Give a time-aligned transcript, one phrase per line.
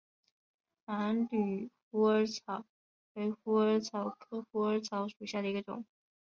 [0.83, 2.65] 繁缕虎耳草
[3.13, 5.85] 为虎耳草科虎耳草属下的一个种。